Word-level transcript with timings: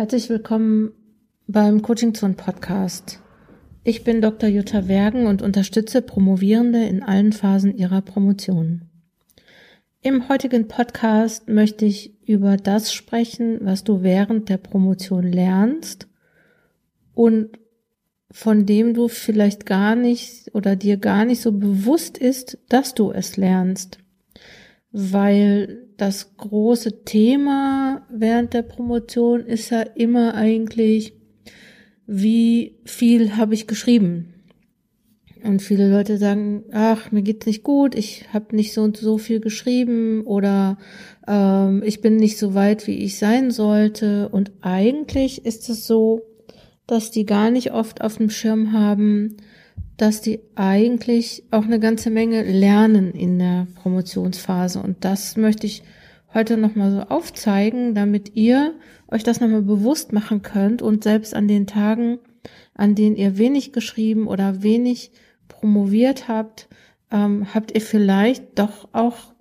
Herzlich 0.00 0.30
willkommen 0.30 0.92
beim 1.46 1.82
Coaching 1.82 2.14
Zone 2.14 2.32
Podcast. 2.32 3.20
Ich 3.84 4.02
bin 4.02 4.22
Dr. 4.22 4.48
Jutta 4.48 4.88
Wergen 4.88 5.26
und 5.26 5.42
unterstütze 5.42 6.00
Promovierende 6.00 6.82
in 6.84 7.02
allen 7.02 7.34
Phasen 7.34 7.76
ihrer 7.76 8.00
Promotion. 8.00 8.88
Im 10.00 10.30
heutigen 10.30 10.68
Podcast 10.68 11.50
möchte 11.50 11.84
ich 11.84 12.14
über 12.26 12.56
das 12.56 12.94
sprechen, 12.94 13.58
was 13.60 13.84
du 13.84 14.02
während 14.02 14.48
der 14.48 14.56
Promotion 14.56 15.30
lernst 15.30 16.08
und 17.12 17.58
von 18.30 18.64
dem 18.64 18.94
du 18.94 19.08
vielleicht 19.08 19.66
gar 19.66 19.96
nicht 19.96 20.54
oder 20.54 20.76
dir 20.76 20.96
gar 20.96 21.26
nicht 21.26 21.42
so 21.42 21.52
bewusst 21.52 22.16
ist, 22.16 22.56
dass 22.70 22.94
du 22.94 23.12
es 23.12 23.36
lernst. 23.36 23.98
Weil 24.92 25.86
das 25.96 26.36
große 26.36 27.04
Thema 27.04 28.06
während 28.10 28.54
der 28.54 28.62
Promotion 28.62 29.40
ist 29.40 29.70
ja 29.70 29.82
immer 29.82 30.34
eigentlich, 30.34 31.14
wie 32.06 32.80
viel 32.84 33.36
habe 33.36 33.54
ich 33.54 33.66
geschrieben? 33.66 34.34
Und 35.42 35.62
viele 35.62 35.90
Leute 35.90 36.18
sagen, 36.18 36.64
ach, 36.72 37.12
mir 37.12 37.22
geht's 37.22 37.46
nicht 37.46 37.62
gut, 37.62 37.94
ich 37.94 38.26
habe 38.32 38.54
nicht 38.54 38.72
so 38.72 38.82
und 38.82 38.96
so 38.96 39.16
viel 39.16 39.40
geschrieben 39.40 40.22
oder 40.26 40.76
ähm, 41.26 41.82
ich 41.84 42.00
bin 42.00 42.16
nicht 42.16 42.36
so 42.36 42.54
weit, 42.54 42.86
wie 42.86 42.98
ich 42.98 43.18
sein 43.18 43.50
sollte. 43.50 44.28
Und 44.28 44.52
eigentlich 44.60 45.46
ist 45.46 45.70
es 45.70 45.86
so, 45.86 46.22
dass 46.86 47.10
die 47.10 47.24
gar 47.24 47.50
nicht 47.50 47.72
oft 47.72 48.02
auf 48.02 48.16
dem 48.16 48.28
Schirm 48.28 48.72
haben, 48.72 49.36
dass 50.00 50.22
die 50.22 50.40
eigentlich 50.54 51.44
auch 51.50 51.64
eine 51.64 51.78
ganze 51.78 52.08
Menge 52.08 52.42
lernen 52.42 53.12
in 53.12 53.38
der 53.38 53.66
Promotionsphase. 53.82 54.80
Und 54.80 55.04
das 55.04 55.36
möchte 55.36 55.66
ich 55.66 55.82
heute 56.32 56.56
nochmal 56.56 56.90
so 56.90 57.00
aufzeigen, 57.00 57.94
damit 57.94 58.34
ihr 58.34 58.74
euch 59.08 59.24
das 59.24 59.40
nochmal 59.40 59.60
bewusst 59.60 60.14
machen 60.14 60.40
könnt 60.40 60.80
und 60.80 61.04
selbst 61.04 61.34
an 61.34 61.48
den 61.48 61.66
Tagen, 61.66 62.18
an 62.74 62.94
denen 62.94 63.16
ihr 63.16 63.36
wenig 63.36 63.72
geschrieben 63.72 64.26
oder 64.26 64.62
wenig 64.62 65.10
promoviert 65.48 66.28
habt, 66.28 66.68
ähm, 67.10 67.52
habt 67.52 67.74
ihr 67.74 67.82
vielleicht 67.82 68.58
doch 68.58 68.88
auch 68.92 69.34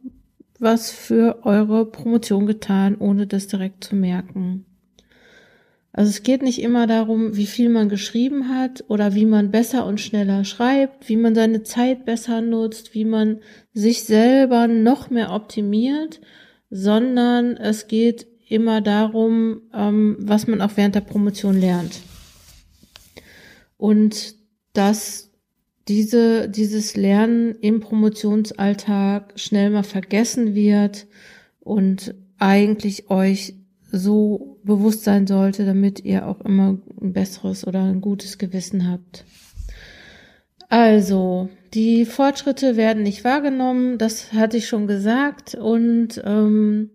was 0.60 0.92
für 0.92 1.46
eure 1.46 1.86
Promotion 1.86 2.46
getan, 2.46 2.98
ohne 2.98 3.28
das 3.28 3.48
direkt 3.48 3.86
zu 3.86 3.96
merken. 3.96 4.66
Also 5.92 6.10
es 6.10 6.24
geht 6.24 6.44
nicht 6.44 6.62
immer 6.62 6.86
darum, 6.86 7.36
wie 7.36 7.48
viel 7.48 7.70
man 7.70 7.90
geschrieben 7.90 8.50
hat 8.50 8.84
oder 8.88 9.16
wie 9.16 9.26
man 9.26 9.52
besser 9.52 9.86
und 9.86 10.00
schneller 10.00 10.44
schreibt, 10.44 11.10
wie 11.10 11.18
man 11.18 11.34
seine 11.34 11.64
Zeit 11.64 12.06
besser 12.06 12.42
nutzt, 12.42 12.94
wie 12.94 13.06
man 13.06 13.40
sich 13.74 14.04
selber 14.04 14.68
noch 14.68 15.10
mehr 15.10 15.34
optimiert, 15.34 16.22
sondern 16.70 17.58
es 17.58 17.88
geht 17.88 18.28
immer 18.48 18.82
darum, 18.82 19.62
ähm, 19.74 20.18
was 20.20 20.48
man 20.48 20.62
auch 20.62 20.72
während 20.76 20.96
der 20.96 21.02
Promotion 21.02 21.60
lernt. 21.60 22.02
Und 23.78 24.36
dass 24.74 25.32
diese, 25.88 26.50
dieses 26.50 26.96
Lernen 26.96 27.56
im 27.62 27.80
Promotionsalltag 27.80 29.34
schnell 29.40 29.72
mal 29.72 29.84
vergessen 29.84 30.54
wird 30.54 31.08
und 31.60 32.14
eigentlich 32.38 33.10
euch 33.10 33.56
so 33.92 34.49
bewusst 34.64 35.04
sein 35.04 35.28
sollte, 35.28 35.66
damit 35.66 36.04
ihr 36.04 36.28
auch 36.28 36.42
immer 36.42 36.78
ein 37.02 37.14
besseres 37.14 37.66
oder 37.66 37.84
ein 37.84 38.02
gutes 38.02 38.38
Gewissen 38.38 38.90
habt. 38.90 39.26
Also, 40.70 41.50
die 41.74 42.06
Fortschritte 42.06 42.78
werden 42.78 43.04
nicht 43.04 43.24
wahrgenommen, 43.24 43.98
das 43.98 44.34
hatte 44.34 44.58
ich 44.58 44.68
schon 44.68 44.86
gesagt. 44.86 45.56
Und 45.56 46.22
ähm, 46.24 46.92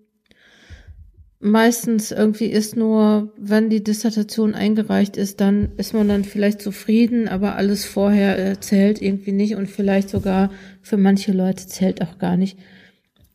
meistens 1.40 2.12
irgendwie 2.12 2.46
ist 2.46 2.76
nur, 2.76 3.32
wenn 3.36 3.70
die 3.70 3.82
Dissertation 3.82 4.54
eingereicht 4.54 5.16
ist, 5.16 5.40
dann 5.40 5.72
ist 5.76 5.92
man 5.92 6.08
dann 6.08 6.24
vielleicht 6.24 6.62
zufrieden, 6.62 7.28
aber 7.28 7.56
alles 7.56 7.84
vorher 7.84 8.60
zählt 8.60 9.02
irgendwie 9.02 9.32
nicht 9.32 9.56
und 9.56 9.68
vielleicht 9.68 10.08
sogar 10.08 10.50
für 10.80 10.96
manche 10.96 11.32
Leute 11.32 11.66
zählt 11.66 12.00
auch 12.00 12.18
gar 12.18 12.36
nicht 12.36 12.56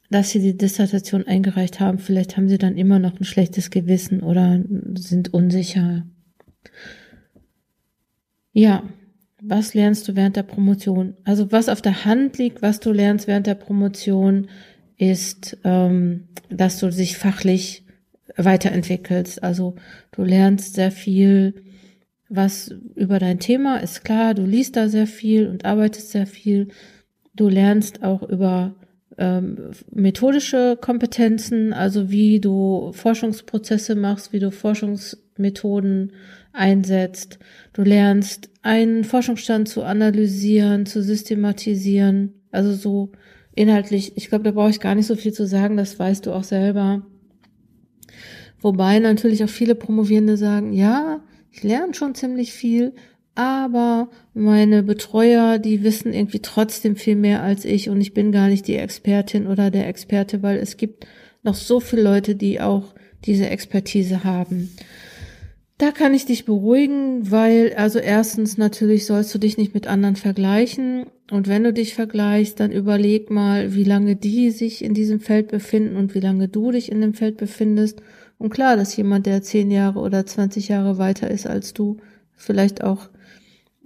dass 0.09 0.31
sie 0.31 0.39
die 0.39 0.57
Dissertation 0.57 1.27
eingereicht 1.27 1.79
haben. 1.79 1.99
Vielleicht 1.99 2.35
haben 2.35 2.49
sie 2.49 2.57
dann 2.57 2.77
immer 2.77 2.99
noch 2.99 3.19
ein 3.19 3.25
schlechtes 3.25 3.69
Gewissen 3.69 4.21
oder 4.21 4.61
sind 4.95 5.33
unsicher. 5.33 6.05
Ja, 8.51 8.83
was 9.41 9.73
lernst 9.73 10.07
du 10.07 10.15
während 10.15 10.35
der 10.35 10.43
Promotion? 10.43 11.15
Also 11.23 11.51
was 11.51 11.69
auf 11.69 11.81
der 11.81 12.05
Hand 12.05 12.37
liegt, 12.37 12.61
was 12.61 12.79
du 12.79 12.91
lernst 12.91 13.27
während 13.27 13.47
der 13.47 13.55
Promotion, 13.55 14.47
ist, 14.97 15.57
ähm, 15.63 16.27
dass 16.49 16.79
du 16.79 16.89
dich 16.89 17.17
fachlich 17.17 17.85
weiterentwickelst. 18.35 19.41
Also 19.41 19.75
du 20.11 20.23
lernst 20.23 20.75
sehr 20.75 20.91
viel, 20.91 21.55
was 22.27 22.73
über 22.95 23.17
dein 23.17 23.39
Thema 23.39 23.77
ist 23.77 24.03
klar. 24.03 24.33
Du 24.33 24.45
liest 24.45 24.75
da 24.75 24.89
sehr 24.89 25.07
viel 25.07 25.47
und 25.47 25.65
arbeitest 25.65 26.11
sehr 26.11 26.27
viel. 26.27 26.67
Du 27.33 27.47
lernst 27.47 28.03
auch 28.03 28.23
über 28.23 28.75
ähm, 29.19 29.71
methodische 29.91 30.77
Kompetenzen, 30.79 31.73
also 31.73 32.09
wie 32.09 32.39
du 32.39 32.91
Forschungsprozesse 32.93 33.95
machst, 33.95 34.31
wie 34.31 34.39
du 34.39 34.49
Forschungsmethoden 34.49 36.13
einsetzt. 36.53 37.37
Du 37.73 37.83
lernst 37.83 38.49
einen 38.61 39.03
Forschungsstand 39.03 39.67
zu 39.67 39.83
analysieren, 39.83 40.85
zu 40.85 41.03
systematisieren, 41.03 42.33
also 42.51 42.73
so 42.73 43.11
inhaltlich. 43.55 44.13
Ich 44.15 44.29
glaube, 44.29 44.45
da 44.45 44.51
brauche 44.51 44.69
ich 44.69 44.79
gar 44.79 44.95
nicht 44.95 45.07
so 45.07 45.15
viel 45.15 45.33
zu 45.33 45.45
sagen, 45.45 45.75
das 45.75 45.99
weißt 45.99 46.25
du 46.25 46.31
auch 46.31 46.45
selber. 46.45 47.05
Wobei 48.61 48.99
natürlich 48.99 49.43
auch 49.43 49.49
viele 49.49 49.75
Promovierende 49.75 50.37
sagen, 50.37 50.71
ja, 50.71 51.21
ich 51.51 51.63
lerne 51.63 51.93
schon 51.93 52.15
ziemlich 52.15 52.53
viel, 52.53 52.93
aber 53.39 54.09
meine 54.33 54.83
Betreuer, 54.83 55.59
die 55.59 55.81
wissen 55.81 56.11
irgendwie 56.11 56.41
trotzdem 56.41 56.97
viel 56.97 57.15
mehr 57.15 57.41
als 57.41 57.63
ich 57.63 57.89
und 57.89 58.01
ich 58.01 58.13
bin 58.13 58.33
gar 58.33 58.49
nicht 58.49 58.67
die 58.67 58.75
Expertin 58.75 59.47
oder 59.47 59.71
der 59.71 59.87
Experte, 59.87 60.43
weil 60.43 60.57
es 60.57 60.75
gibt 60.75 61.07
noch 61.41 61.55
so 61.55 61.79
viele 61.79 62.01
Leute, 62.01 62.35
die 62.35 62.59
auch 62.59 62.93
diese 63.23 63.49
Expertise 63.49 64.25
haben. 64.25 64.75
Da 65.77 65.91
kann 65.91 66.13
ich 66.13 66.25
dich 66.25 66.43
beruhigen, 66.43 67.31
weil 67.31 67.73
also 67.77 67.99
erstens 67.99 68.57
natürlich 68.57 69.05
sollst 69.05 69.33
du 69.33 69.39
dich 69.39 69.57
nicht 69.57 69.73
mit 69.73 69.87
anderen 69.87 70.17
vergleichen 70.17 71.05
und 71.31 71.47
wenn 71.47 71.63
du 71.63 71.71
dich 71.71 71.93
vergleichst, 71.93 72.59
dann 72.59 72.73
überleg 72.73 73.29
mal, 73.29 73.73
wie 73.73 73.85
lange 73.85 74.17
die 74.17 74.51
sich 74.51 74.83
in 74.83 74.93
diesem 74.93 75.21
Feld 75.21 75.47
befinden 75.47 75.95
und 75.95 76.13
wie 76.13 76.19
lange 76.19 76.49
du 76.49 76.71
dich 76.71 76.91
in 76.91 76.99
dem 76.99 77.13
Feld 77.13 77.37
befindest. 77.37 78.01
Und 78.37 78.49
klar, 78.49 78.75
dass 78.75 78.97
jemand, 78.97 79.27
der 79.27 79.41
zehn 79.43 79.71
Jahre 79.71 79.99
oder 79.99 80.25
20 80.25 80.67
Jahre 80.67 80.97
weiter 80.97 81.31
ist 81.31 81.47
als 81.47 81.73
du, 81.73 81.95
vielleicht 82.35 82.83
auch 82.83 83.07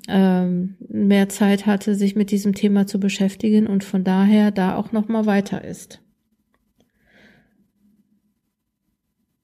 ähm, 0.08 0.76
mehr 0.90 1.30
Zeit 1.30 1.66
hatte, 1.66 1.96
sich 1.96 2.16
mit 2.16 2.32
diesem 2.32 2.54
Thema 2.54 2.88
zu 2.88 3.00
beschäftigen 3.00 3.68
und 3.68 3.84
von 3.84 4.04
daher 4.04 4.52
da 4.52 4.76
auch 4.76 4.92
noch 4.92 5.08
mal 5.08 5.26
weiter 5.26 5.64
ist. 5.64 6.02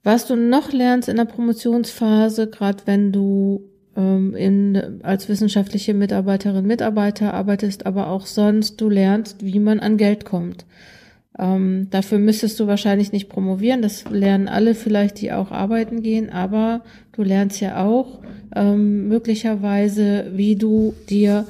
Was 0.04 0.26
du 0.26 0.36
noch 0.36 0.72
lernst 0.72 1.10
in 1.10 1.18
der 1.18 1.26
Promotionsphase, 1.26 2.50
gerade 2.50 2.84
wenn 2.86 3.12
du 3.12 3.70
ähm, 3.96 4.34
in, 4.36 5.02
als 5.04 5.30
wissenschaftliche 5.30 5.94
Mitarbeiterin, 5.94 6.66
Mitarbeiter 6.66 7.34
arbeitest, 7.34 7.86
aber 7.86 8.08
auch 8.08 8.26
sonst, 8.26 8.80
du 8.82 8.90
lernst, 8.90 9.44
wie 9.44 9.60
man 9.60 9.80
an 9.80 9.98
Geld 9.98 10.26
kommt. 10.26 10.66
Ähm, 11.40 11.88
dafür 11.90 12.20
müsstest 12.20 12.60
du 12.60 12.68
wahrscheinlich 12.68 13.14
nicht 13.14 13.30
promovieren. 13.30 13.82
Das 13.82 14.04
lernen 14.10 14.50
alle 14.50 14.76
vielleicht, 14.76 15.22
die 15.22 15.32
auch 15.32 15.52
arbeiten 15.52 16.04
gehen. 16.04 16.30
Aber 16.30 16.84
du 17.14 17.24
lernst 17.24 17.62
ja 17.62 17.84
auch 17.84 18.20
ähm, 18.56 19.08
möglicherweise, 19.08 20.32
wie 20.36 20.56
du 20.56 20.94
dir 21.10 21.48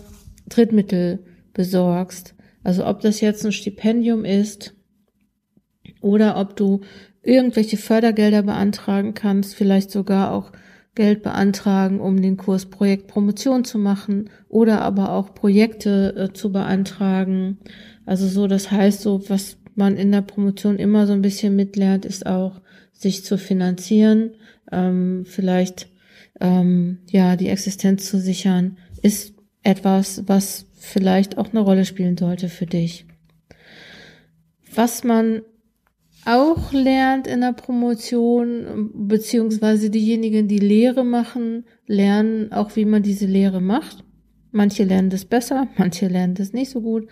Drittmittel 0.47 1.19
besorgst. 1.53 2.35
Also 2.63 2.85
ob 2.85 3.01
das 3.01 3.19
jetzt 3.19 3.43
ein 3.45 3.51
Stipendium 3.51 4.25
ist 4.25 4.75
oder 6.01 6.37
ob 6.37 6.55
du 6.55 6.81
irgendwelche 7.23 7.77
Fördergelder 7.77 8.43
beantragen 8.43 9.13
kannst, 9.13 9.55
vielleicht 9.55 9.91
sogar 9.91 10.31
auch 10.31 10.51
Geld 10.95 11.23
beantragen, 11.23 11.99
um 11.99 12.21
den 12.21 12.37
Kurs 12.37 12.65
Projekt 12.65 13.07
Promotion 13.07 13.63
zu 13.63 13.77
machen 13.77 14.29
oder 14.49 14.81
aber 14.81 15.13
auch 15.13 15.33
Projekte 15.33 16.15
äh, 16.15 16.33
zu 16.33 16.51
beantragen. 16.51 17.59
Also 18.05 18.27
so, 18.27 18.47
das 18.47 18.71
heißt 18.71 19.01
so, 19.01 19.21
was 19.29 19.58
man 19.79 19.97
in 19.97 20.11
der 20.11 20.21
Promotion 20.21 20.77
immer 20.77 21.07
so 21.07 21.13
ein 21.13 21.23
bisschen 21.23 21.55
mitlernt, 21.55 22.05
ist 22.05 22.27
auch, 22.27 22.61
sich 22.93 23.23
zu 23.23 23.37
finanzieren, 23.37 24.31
ähm, 24.71 25.23
vielleicht 25.25 25.87
ähm, 26.39 26.99
ja 27.09 27.35
die 27.35 27.47
Existenz 27.47 28.09
zu 28.09 28.19
sichern, 28.19 28.77
ist 29.01 29.33
etwas, 29.63 30.23
was 30.27 30.67
vielleicht 30.75 31.37
auch 31.37 31.49
eine 31.51 31.61
Rolle 31.61 31.85
spielen 31.85 32.17
sollte 32.17 32.49
für 32.49 32.65
dich. 32.65 33.05
Was 34.75 35.03
man 35.03 35.41
auch 36.25 36.73
lernt 36.73 37.27
in 37.27 37.41
der 37.41 37.53
Promotion, 37.53 38.91
beziehungsweise 38.93 39.89
diejenigen, 39.89 40.47
die 40.47 40.59
Lehre 40.59 41.03
machen, 41.03 41.65
lernen 41.87 42.51
auch, 42.51 42.75
wie 42.75 42.85
man 42.85 43.03
diese 43.03 43.25
Lehre 43.25 43.61
macht. 43.61 44.03
Manche 44.51 44.83
lernen 44.83 45.09
das 45.09 45.25
besser, 45.25 45.67
manche 45.77 46.07
lernen 46.07 46.35
das 46.35 46.53
nicht 46.53 46.71
so 46.71 46.81
gut. 46.81 47.07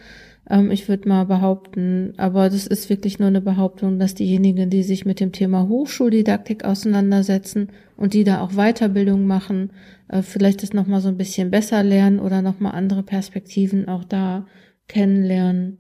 Ähm, 0.50 0.72
ich 0.72 0.88
würde 0.88 1.10
mal 1.10 1.26
behaupten, 1.26 2.14
aber 2.18 2.50
das 2.50 2.68
ist 2.68 2.90
wirklich 2.90 3.20
nur 3.20 3.28
eine 3.28 3.42
Behauptung, 3.42 4.00
dass 4.00 4.16
diejenigen, 4.16 4.70
die 4.70 4.84
sich 4.84 5.06
mit 5.06 5.20
dem 5.20 5.32
Thema 5.32 5.68
Hochschuldidaktik 5.68 6.64
auseinandersetzen 6.64 7.70
und 7.96 8.14
die 8.14 8.24
da 8.24 8.42
auch 8.42 8.52
Weiterbildung 8.54 9.26
machen, 9.26 9.72
äh, 10.08 10.22
vielleicht 10.22 10.64
das 10.64 10.74
nochmal 10.74 11.02
so 11.02 11.10
ein 11.10 11.18
bisschen 11.18 11.52
besser 11.52 11.84
lernen 11.84 12.20
oder 12.20 12.42
nochmal 12.42 12.74
andere 12.74 13.04
Perspektiven 13.04 13.88
auch 13.88 14.04
da 14.04 14.46
kennenlernen. 14.88 15.80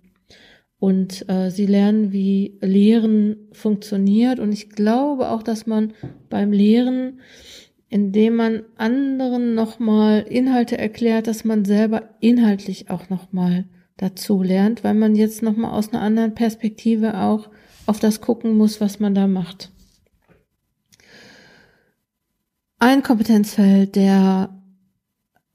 Und 0.79 1.27
äh, 1.27 1.49
sie 1.49 1.65
lernen, 1.65 2.11
wie 2.11 2.59
Lehren 2.61 3.47
funktioniert. 3.51 4.39
Und 4.39 4.51
ich 4.51 4.69
glaube 4.69 5.31
auch, 5.31 5.41
dass 5.41 5.65
man 5.65 5.93
beim 6.29 6.51
Lehren, 6.51 7.19
indem 7.89 8.35
man 8.35 8.61
anderen 8.75 9.55
nochmal 9.55 10.23
Inhalte 10.29 10.77
erklärt, 10.77 11.25
dass 11.25 11.45
man 11.45 11.65
selber 11.65 12.09
inhaltlich 12.19 12.91
auch 12.91 13.09
nochmal 13.09 13.65
dazu 13.97 14.43
lernt, 14.43 14.83
weil 14.83 14.93
man 14.93 15.15
jetzt 15.15 15.41
nochmal 15.41 15.71
aus 15.71 15.91
einer 15.91 16.01
anderen 16.01 16.35
Perspektive 16.35 17.19
auch 17.19 17.49
auf 17.85 17.99
das 17.99 18.21
gucken 18.21 18.55
muss, 18.55 18.79
was 18.79 18.99
man 18.99 19.15
da 19.15 19.27
macht. 19.27 19.71
Ein 22.79 23.01
Kompetenzfeld 23.01 23.95
der 23.95 24.57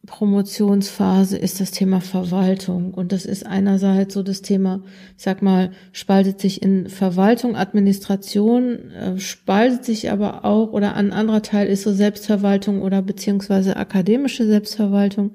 Promotionsphase 0.06 1.38
ist 1.38 1.60
das 1.60 1.70
Thema 1.70 2.00
Verwaltung. 2.00 2.92
Und 2.92 3.12
das 3.12 3.24
ist 3.24 3.46
einerseits 3.46 4.14
so 4.14 4.24
das 4.24 4.42
Thema, 4.42 4.82
ich 5.16 5.22
sag 5.22 5.42
mal, 5.42 5.70
spaltet 5.92 6.40
sich 6.40 6.60
in 6.60 6.88
Verwaltung, 6.88 7.54
Administration, 7.54 8.90
äh, 8.90 9.18
spaltet 9.20 9.84
sich 9.84 10.10
aber 10.10 10.44
auch, 10.44 10.72
oder 10.72 10.96
ein 10.96 11.12
anderer 11.12 11.42
Teil 11.42 11.68
ist 11.68 11.82
so 11.82 11.92
Selbstverwaltung 11.92 12.82
oder 12.82 13.00
beziehungsweise 13.00 13.76
akademische 13.76 14.44
Selbstverwaltung. 14.44 15.34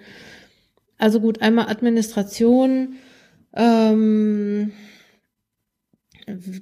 Also 0.97 1.19
gut, 1.19 1.41
einmal 1.41 1.67
Administration, 1.67 2.95
ähm, 3.53 4.71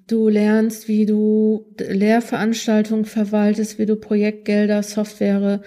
Du 0.06 0.30
lernst, 0.30 0.88
wie 0.88 1.08
du 1.08 1.74
Lehrveranstaltungen 1.80 3.06
verwaltest, 3.06 3.80
wie 3.80 3.88
du 3.88 3.96
Projektgelder, 3.96 4.84
Software, 4.84 5.62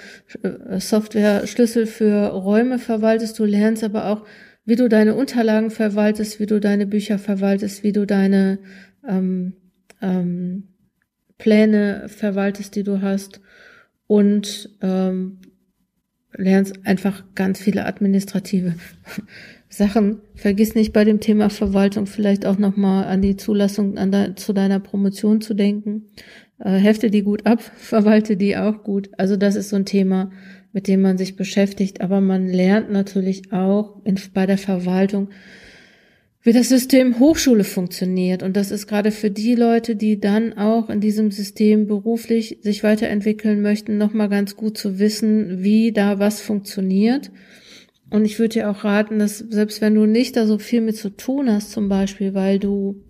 äh, 0.44 0.78
Software, 0.78 1.48
Schlüssel 1.48 1.86
für 1.86 2.28
Räume 2.28 2.78
verwaltest. 2.78 3.36
Du 3.40 3.44
lernst 3.44 3.82
aber 3.82 4.06
auch, 4.06 4.24
wie 4.64 4.76
du 4.76 4.88
deine 4.88 5.16
Unterlagen 5.16 5.72
verwaltest, 5.72 6.38
wie 6.38 6.46
du 6.46 6.60
deine 6.60 6.86
Bücher 6.86 7.18
verwaltest, 7.18 7.82
wie 7.82 7.90
du 7.90 8.06
deine 8.06 8.60
ähm, 9.06 9.54
ähm, 10.00 10.68
Pläne 11.36 12.04
verwaltest, 12.06 12.76
die 12.76 12.84
du 12.84 13.02
hast. 13.02 13.40
Und 14.06 14.78
ähm, 14.80 15.40
lernst 16.36 16.86
einfach 16.86 17.24
ganz 17.34 17.60
viele 17.60 17.86
administrative 17.86 18.74
Sachen. 19.68 20.20
Vergiss 20.34 20.74
nicht 20.74 20.92
bei 20.92 21.04
dem 21.04 21.20
Thema 21.20 21.50
Verwaltung 21.50 22.06
vielleicht 22.06 22.46
auch 22.46 22.58
nochmal 22.58 23.04
an 23.04 23.22
die 23.22 23.36
Zulassung 23.36 23.98
an 23.98 24.12
de, 24.12 24.34
zu 24.34 24.52
deiner 24.52 24.80
Promotion 24.80 25.40
zu 25.40 25.54
denken. 25.54 26.04
Äh, 26.58 26.78
hefte 26.78 27.10
die 27.10 27.22
gut 27.22 27.46
ab, 27.46 27.60
verwalte 27.76 28.36
die 28.36 28.56
auch 28.56 28.82
gut. 28.82 29.10
Also 29.16 29.36
das 29.36 29.56
ist 29.56 29.70
so 29.70 29.76
ein 29.76 29.86
Thema, 29.86 30.30
mit 30.72 30.88
dem 30.88 31.00
man 31.00 31.18
sich 31.18 31.36
beschäftigt. 31.36 32.00
Aber 32.00 32.20
man 32.20 32.48
lernt 32.48 32.90
natürlich 32.90 33.52
auch 33.52 34.00
in, 34.04 34.18
bei 34.34 34.46
der 34.46 34.58
Verwaltung, 34.58 35.28
wie 36.42 36.52
das 36.52 36.68
System 36.68 37.18
Hochschule 37.18 37.64
funktioniert. 37.64 38.42
Und 38.42 38.56
das 38.56 38.70
ist 38.70 38.86
gerade 38.86 39.10
für 39.10 39.30
die 39.30 39.54
Leute, 39.54 39.96
die 39.96 40.20
dann 40.20 40.52
auch 40.52 40.88
in 40.88 41.00
diesem 41.00 41.30
System 41.30 41.86
beruflich 41.86 42.58
sich 42.62 42.84
weiterentwickeln 42.84 43.60
möchten, 43.60 43.98
nochmal 43.98 44.28
ganz 44.28 44.56
gut 44.56 44.78
zu 44.78 44.98
wissen, 44.98 45.62
wie 45.62 45.92
da 45.92 46.18
was 46.18 46.40
funktioniert 46.40 47.30
und 48.10 48.24
ich 48.24 48.38
würde 48.38 48.54
dir 48.54 48.70
auch 48.70 48.84
raten, 48.84 49.18
dass 49.18 49.38
selbst 49.38 49.80
wenn 49.80 49.94
du 49.94 50.06
nicht 50.06 50.36
da 50.36 50.46
so 50.46 50.58
viel 50.58 50.80
mit 50.80 50.96
zu 50.96 51.10
tun 51.10 51.50
hast, 51.50 51.72
zum 51.72 51.88
Beispiel, 51.88 52.34
weil 52.34 52.58
du 52.58 53.02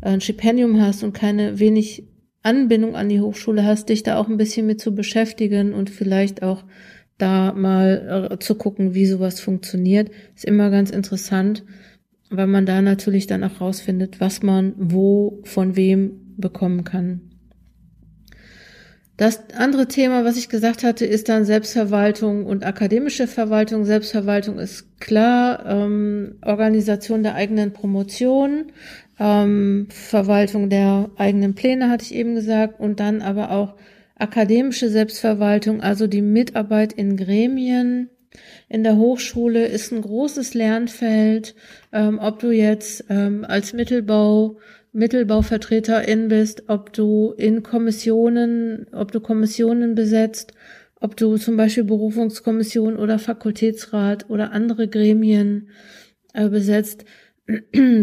ein 0.00 0.20
Stipendium 0.20 0.80
hast 0.80 1.02
und 1.02 1.12
keine 1.12 1.58
wenig 1.58 2.04
Anbindung 2.42 2.96
an 2.96 3.08
die 3.08 3.20
Hochschule 3.20 3.64
hast, 3.64 3.88
dich 3.88 4.02
da 4.02 4.18
auch 4.18 4.28
ein 4.28 4.38
bisschen 4.38 4.66
mit 4.66 4.80
zu 4.80 4.94
beschäftigen 4.94 5.74
und 5.74 5.90
vielleicht 5.90 6.42
auch 6.42 6.64
da 7.18 7.52
mal 7.52 8.30
äh, 8.30 8.38
zu 8.38 8.54
gucken, 8.54 8.94
wie 8.94 9.06
sowas 9.06 9.40
funktioniert, 9.40 10.10
ist 10.34 10.44
immer 10.44 10.70
ganz 10.70 10.90
interessant, 10.90 11.64
weil 12.30 12.46
man 12.46 12.66
da 12.66 12.82
natürlich 12.82 13.26
dann 13.26 13.44
auch 13.44 13.60
rausfindet, 13.60 14.20
was 14.20 14.42
man 14.42 14.74
wo 14.76 15.40
von 15.44 15.76
wem 15.76 16.34
bekommen 16.36 16.84
kann. 16.84 17.20
Das 19.16 19.48
andere 19.56 19.88
Thema, 19.88 20.26
was 20.26 20.36
ich 20.36 20.50
gesagt 20.50 20.84
hatte, 20.84 21.06
ist 21.06 21.30
dann 21.30 21.46
Selbstverwaltung 21.46 22.44
und 22.44 22.66
akademische 22.66 23.26
Verwaltung. 23.26 23.86
Selbstverwaltung 23.86 24.58
ist 24.58 25.00
klar, 25.00 25.64
ähm, 25.66 26.36
Organisation 26.42 27.22
der 27.22 27.34
eigenen 27.34 27.72
Promotion, 27.72 28.72
ähm, 29.18 29.86
Verwaltung 29.88 30.68
der 30.68 31.10
eigenen 31.16 31.54
Pläne, 31.54 31.88
hatte 31.88 32.04
ich 32.04 32.14
eben 32.14 32.34
gesagt, 32.34 32.78
und 32.78 33.00
dann 33.00 33.22
aber 33.22 33.52
auch 33.52 33.76
akademische 34.16 34.90
Selbstverwaltung, 34.90 35.80
also 35.80 36.06
die 36.06 36.22
Mitarbeit 36.22 36.92
in 36.92 37.16
Gremien. 37.16 38.10
In 38.68 38.82
der 38.82 38.96
Hochschule 38.96 39.66
ist 39.66 39.92
ein 39.92 40.02
großes 40.02 40.54
Lernfeld, 40.54 41.54
ähm, 41.92 42.18
ob 42.18 42.38
du 42.38 42.50
jetzt 42.50 43.04
ähm, 43.08 43.44
als 43.46 43.72
Mittelbau 43.72 44.58
Mittelbauvertreterin 44.92 46.28
bist, 46.28 46.64
ob 46.68 46.92
du 46.94 47.34
in 47.36 47.62
Kommissionen, 47.62 48.86
ob 48.92 49.12
du 49.12 49.20
Kommissionen 49.20 49.94
besetzt, 49.94 50.54
ob 51.00 51.16
du 51.18 51.36
zum 51.36 51.58
Beispiel 51.58 51.84
Berufungskommission 51.84 52.96
oder 52.96 53.18
Fakultätsrat 53.18 54.30
oder 54.30 54.52
andere 54.52 54.88
Gremien 54.88 55.68
äh, 56.32 56.48
besetzt. 56.48 57.04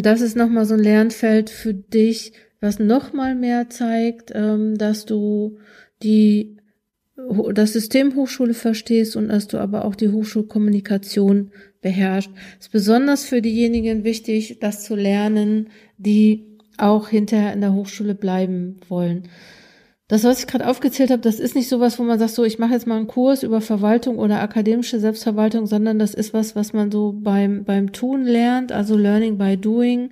Das 0.02 0.22
ist 0.22 0.38
nochmal 0.38 0.66
so 0.66 0.76
ein 0.76 0.80
Lernfeld 0.80 1.50
für 1.50 1.74
dich, 1.74 2.32
was 2.62 2.80
nochmal 2.80 3.36
mehr 3.36 3.70
zeigt, 3.70 4.32
ähm, 4.34 4.78
dass 4.78 5.06
du 5.06 5.58
die 6.02 6.58
das 7.16 7.74
System 7.74 8.16
Hochschule 8.16 8.54
verstehst 8.54 9.16
und 9.16 9.28
dass 9.30 9.48
du 9.48 9.60
aber 9.60 9.86
auch 9.86 9.96
die 9.96 10.10
Hochschulkommunikation 10.10 11.52
beherrschst. 11.82 12.32
Ist 12.60 12.72
besonders 12.72 13.26
für 13.26 13.42
diejenigen 13.42 14.04
wichtig, 14.04 14.58
das 14.60 14.84
zu 14.84 14.96
lernen, 14.96 15.70
die 15.98 16.46
auch 16.78 17.10
hinterher 17.10 17.54
in 17.54 17.62
der 17.62 17.74
Hochschule 17.74 18.16
bleiben 18.16 18.80
wollen. 18.90 19.30
Das, 20.08 20.24
was 20.24 20.40
ich 20.40 20.48
gerade 20.48 20.68
aufgezählt 20.68 21.12
habe, 21.12 21.22
das 21.22 21.40
ist 21.40 21.56
nicht 21.56 21.70
sowas, 21.70 21.98
wo 21.98 22.04
man 22.04 22.20
sagt, 22.20 22.32
so 22.32 22.44
ich 22.44 22.60
mache 22.60 22.74
jetzt 22.74 22.88
mal 22.88 22.98
einen 22.98 23.08
Kurs 23.08 23.44
über 23.44 23.62
Verwaltung 23.62 24.18
oder 24.18 24.42
akademische 24.42 25.00
Selbstverwaltung, 25.00 25.66
sondern 25.66 25.98
das 25.98 26.14
ist 26.14 26.34
was, 26.34 26.56
was 26.56 26.74
man 26.74 26.92
so 26.92 27.14
beim 27.14 27.64
beim 27.64 27.94
Tun 27.94 28.24
lernt, 28.24 28.72
also 28.72 28.98
Learning 28.98 29.38
by 29.38 29.56
Doing. 29.56 30.10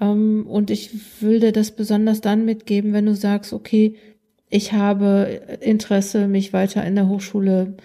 Ähm, 0.00 0.46
und 0.46 0.70
ich 0.70 1.22
will 1.22 1.40
dir 1.40 1.52
das 1.52 1.70
besonders 1.70 2.20
dann 2.20 2.44
mitgeben, 2.44 2.92
wenn 2.92 3.06
du 3.06 3.14
sagst, 3.14 3.52
okay, 3.52 3.96
ich 4.50 4.72
habe 4.72 5.40
Interesse, 5.60 6.28
mich 6.28 6.52
weiter 6.52 6.84
in 6.84 6.94
der 6.94 7.08
Hochschule 7.08 7.76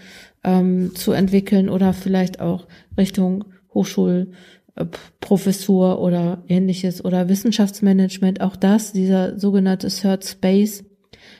ähm, 0.43 0.95
zu 0.95 1.11
entwickeln 1.11 1.69
oder 1.69 1.93
vielleicht 1.93 2.39
auch 2.39 2.67
Richtung 2.97 3.45
Hochschul 3.73 4.31
äh, 4.75 4.85
Professur 5.19 6.01
oder 6.01 6.43
ähnliches 6.47 7.03
oder 7.03 7.29
Wissenschaftsmanagement, 7.29 8.41
auch 8.41 8.55
das, 8.55 8.93
dieser 8.93 9.39
sogenannte 9.39 9.89
Third 9.89 10.25
Space, 10.25 10.83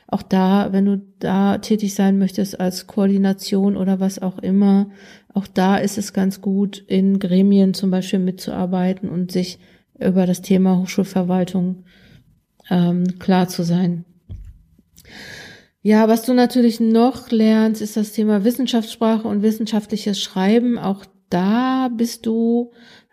auch 0.08 0.22
da, 0.22 0.72
wenn 0.72 0.86
du 0.86 1.02
da 1.20 1.58
tätig 1.58 1.96
sein 1.96 2.20
möchtest 2.20 2.60
als 2.60 2.88
Koordination 2.88 3.76
oder 3.76 4.00
was 4.00 4.22
auch 4.22 4.38
immer, 4.40 4.90
auch 5.34 5.48
da 5.48 5.78
ist 5.78 5.98
es 5.98 6.14
ganz 6.14 6.42
gut, 6.42 6.78
in 6.88 7.20
Gremien 7.20 7.74
zum 7.74 7.90
Beispiel 7.90 8.20
mitzuarbeiten 8.20 9.10
und 9.10 9.32
sich 9.32 9.60
über 10.00 10.26
das 10.26 10.42
Thema 10.42 10.80
Hochschulverwaltung 10.80 11.84
ähm, 12.70 13.20
klar 13.20 13.48
zu 13.48 13.64
sein. 13.64 14.06
Ja, 15.86 16.08
was 16.08 16.24
du 16.24 16.34
natürlich 16.34 16.80
noch 16.80 17.30
lernst, 17.30 17.82
ist 17.82 17.98
das 17.98 18.14
Thema 18.14 18.46
Wissenschaftssprache 18.46 19.28
und 19.28 19.42
wissenschaftliches 19.42 20.18
Schreiben. 20.18 20.80
Auch 20.80 21.06
da 21.30 21.90
bist 21.90 22.26
du 22.26 22.72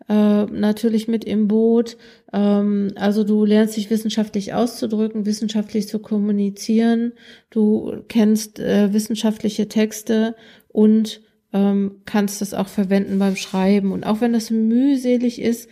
äh, 0.08 0.44
natürlich 0.44 1.08
mit 1.08 1.24
im 1.24 1.48
Boot. 1.48 1.96
Ähm, 2.32 2.92
also 2.94 3.24
du 3.24 3.44
lernst 3.44 3.76
dich 3.76 3.90
wissenschaftlich 3.90 4.54
auszudrücken, 4.54 5.26
wissenschaftlich 5.26 5.88
zu 5.88 5.98
kommunizieren. 5.98 7.12
Du 7.50 8.04
kennst 8.06 8.60
äh, 8.60 8.92
wissenschaftliche 8.92 9.66
Texte 9.66 10.36
und 10.68 11.22
ähm, 11.52 12.02
kannst 12.04 12.40
das 12.40 12.54
auch 12.54 12.68
verwenden 12.68 13.18
beim 13.18 13.34
Schreiben. 13.34 13.90
Und 13.90 14.04
auch 14.06 14.20
wenn 14.20 14.32
das 14.32 14.50
mühselig 14.50 15.42
ist, 15.42 15.68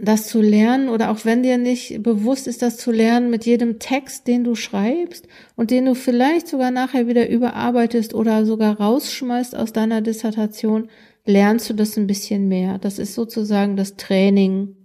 das 0.00 0.28
zu 0.28 0.40
lernen 0.40 0.88
oder 0.88 1.10
auch 1.10 1.24
wenn 1.24 1.42
dir 1.42 1.58
nicht 1.58 2.02
bewusst 2.02 2.46
ist, 2.46 2.62
das 2.62 2.76
zu 2.76 2.92
lernen 2.92 3.30
mit 3.30 3.46
jedem 3.46 3.78
Text, 3.78 4.26
den 4.26 4.44
du 4.44 4.54
schreibst 4.54 5.26
und 5.56 5.70
den 5.70 5.86
du 5.86 5.94
vielleicht 5.94 6.48
sogar 6.48 6.70
nachher 6.70 7.06
wieder 7.08 7.28
überarbeitest 7.28 8.14
oder 8.14 8.44
sogar 8.46 8.80
rausschmeißt 8.80 9.56
aus 9.56 9.72
deiner 9.72 10.00
Dissertation, 10.00 10.88
lernst 11.24 11.68
du 11.70 11.74
das 11.74 11.96
ein 11.96 12.06
bisschen 12.06 12.48
mehr. 12.48 12.78
Das 12.78 12.98
ist 12.98 13.14
sozusagen 13.14 13.76
das 13.76 13.96
Training 13.96 14.76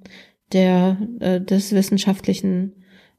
der, 0.51 0.97
äh, 1.19 1.41
des 1.41 1.71
wissenschaftlichen 1.71 2.73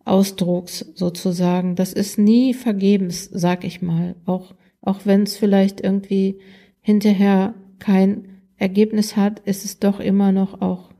Ausdrucks 0.05 0.81
sozusagen. 0.95 1.77
Das 1.77 1.93
ist 1.93 2.19
nie 2.19 2.55
vergebens, 2.55 3.29
sag 3.33 3.65
ich 3.65 3.83
mal. 3.83 4.17
Auch, 4.27 4.55
auch 4.83 5.01
wenn 5.05 5.23
es 5.23 5.37
vielleicht 5.37 5.81
irgendwie 5.81 6.39
hinterher 6.81 7.55
kein 7.79 8.43
Ergebnis 8.57 9.17
hat, 9.17 9.41
ist 9.41 9.65
es 9.65 9.79
doch 9.79 10.01
immer 10.01 10.33
noch 10.33 10.61
auch 10.61 10.94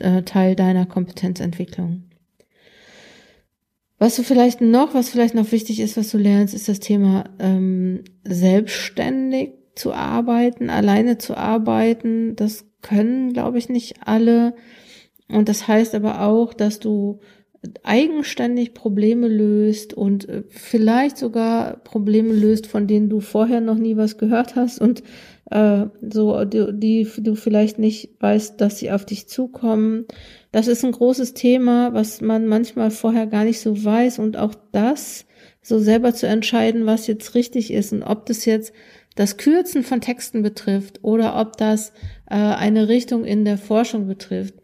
äh, 0.00 0.22
Teil 0.22 0.56
deiner 0.56 0.86
Kompetenzentwicklung. 0.86 2.04
Was 3.98 4.14
du 4.14 4.22
vielleicht 4.22 4.60
noch, 4.60 4.94
was 4.94 5.08
vielleicht 5.08 5.34
noch 5.34 5.50
wichtig 5.50 5.80
ist, 5.80 5.96
was 5.96 6.10
du 6.10 6.18
lernst, 6.18 6.54
ist 6.54 6.68
das 6.68 6.78
Thema 6.78 7.24
ähm, 7.40 8.04
selbstständig 8.22 9.54
zu 9.74 9.92
arbeiten, 9.92 10.70
alleine 10.70 11.18
zu 11.18 11.36
arbeiten. 11.36 12.36
Das 12.36 12.66
können, 12.80 13.32
glaube 13.32 13.58
ich, 13.58 13.68
nicht 13.68 14.06
alle. 14.06 14.54
Und 15.28 15.48
das 15.48 15.66
heißt 15.66 15.94
aber 15.96 16.22
auch, 16.22 16.54
dass 16.54 16.78
du 16.78 17.18
eigenständig 17.82 18.72
Probleme 18.72 19.26
löst 19.26 19.92
und 19.94 20.28
äh, 20.28 20.44
vielleicht 20.48 21.18
sogar 21.18 21.78
Probleme 21.78 22.32
löst, 22.32 22.66
von 22.66 22.86
denen 22.86 23.08
du 23.08 23.20
vorher 23.20 23.60
noch 23.60 23.74
nie 23.76 23.96
was 23.96 24.16
gehört 24.16 24.54
hast 24.54 24.80
und 24.80 25.02
äh, 25.50 25.86
so 26.02 26.44
die, 26.44 26.66
die 26.72 27.08
du 27.18 27.34
vielleicht 27.34 27.78
nicht 27.78 28.10
weißt, 28.20 28.60
dass 28.60 28.78
sie 28.78 28.90
auf 28.90 29.04
dich 29.06 29.28
zukommen. 29.28 30.06
Das 30.52 30.68
ist 30.68 30.84
ein 30.84 30.92
großes 30.92 31.34
Thema, 31.34 31.94
was 31.94 32.20
man 32.20 32.46
manchmal 32.46 32.90
vorher 32.90 33.26
gar 33.26 33.44
nicht 33.44 33.60
so 33.60 33.84
weiß 33.84 34.18
und 34.18 34.36
auch 34.36 34.54
das 34.72 35.26
so 35.62 35.78
selber 35.78 36.14
zu 36.14 36.26
entscheiden, 36.26 36.86
was 36.86 37.06
jetzt 37.06 37.34
richtig 37.34 37.72
ist 37.72 37.92
und 37.92 38.02
ob 38.02 38.26
das 38.26 38.44
jetzt 38.44 38.72
das 39.14 39.36
Kürzen 39.36 39.82
von 39.82 40.00
Texten 40.00 40.42
betrifft 40.42 41.00
oder 41.02 41.40
ob 41.40 41.56
das 41.56 41.90
äh, 42.30 42.36
eine 42.36 42.88
Richtung 42.88 43.24
in 43.24 43.44
der 43.44 43.58
Forschung 43.58 44.06
betrifft 44.06 44.54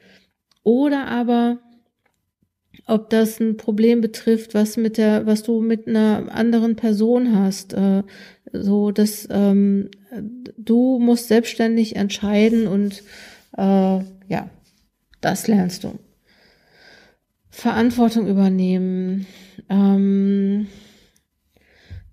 oder 0.62 1.06
aber 1.08 1.58
ob 2.86 3.10
das 3.10 3.40
ein 3.40 3.56
Problem 3.56 4.00
betrifft, 4.00 4.54
was 4.54 4.76
mit 4.76 4.98
der, 4.98 5.26
was 5.26 5.42
du 5.42 5.60
mit 5.60 5.88
einer 5.88 6.26
anderen 6.30 6.76
Person 6.76 7.38
hast, 7.38 7.72
äh, 7.72 8.02
so 8.54 8.90
dass 8.90 9.28
ähm, 9.30 9.90
du 10.56 10.98
musst 10.98 11.28
selbstständig 11.28 11.96
entscheiden 11.96 12.66
und 12.66 13.02
äh, 13.56 13.98
ja, 14.28 14.48
das 15.20 15.48
lernst 15.48 15.84
du. 15.84 15.98
Verantwortung 17.50 18.26
übernehmen. 18.26 19.26
Ähm, 19.68 20.66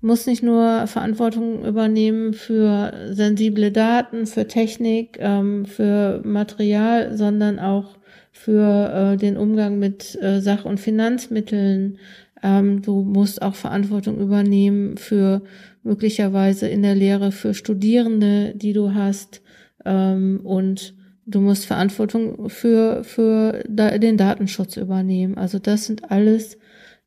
muss 0.01 0.25
nicht 0.25 0.41
nur 0.41 0.87
Verantwortung 0.87 1.63
übernehmen 1.63 2.33
für 2.33 2.91
sensible 3.11 3.71
Daten, 3.71 4.25
für 4.25 4.47
Technik, 4.47 5.17
ähm, 5.19 5.65
für 5.65 6.21
Material, 6.23 7.15
sondern 7.15 7.59
auch 7.59 7.97
für 8.31 9.13
äh, 9.13 9.17
den 9.17 9.37
Umgang 9.37 9.77
mit 9.77 10.17
äh, 10.21 10.41
Sach- 10.41 10.65
und 10.65 10.79
Finanzmitteln. 10.79 11.99
Ähm, 12.41 12.81
du 12.81 13.03
musst 13.03 13.41
auch 13.41 13.55
Verantwortung 13.55 14.19
übernehmen 14.19 14.97
für 14.97 15.43
möglicherweise 15.83 16.67
in 16.67 16.81
der 16.81 16.95
Lehre 16.95 17.31
für 17.31 17.53
Studierende, 17.53 18.53
die 18.55 18.73
du 18.73 18.93
hast. 18.93 19.41
Ähm, 19.85 20.41
und 20.43 20.95
du 21.25 21.41
musst 21.41 21.65
Verantwortung 21.65 22.49
für, 22.49 23.03
für 23.03 23.63
da, 23.67 23.97
den 23.97 24.17
Datenschutz 24.17 24.77
übernehmen. 24.77 25.37
Also 25.37 25.59
das 25.59 25.85
sind 25.85 26.11
alles 26.11 26.57